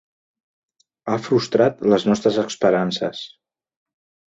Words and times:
Ha 1.07 1.17
frustrat 1.25 1.85
les 1.95 2.07
nostres 2.11 2.41
esperances. 2.47 3.23